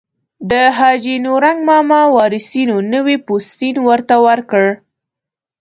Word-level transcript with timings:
د 0.51 0.51
حاجي 0.77 1.15
نورنګ 1.25 1.59
ماما 1.69 2.01
وارثینو 2.15 2.77
نوی 2.93 3.15
پوستین 3.25 3.75
ورته 3.87 4.15
ورکړ. 4.27 4.65